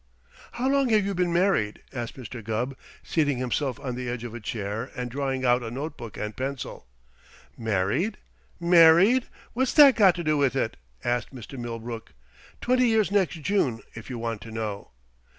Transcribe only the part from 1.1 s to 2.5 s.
been married?" asked Mr.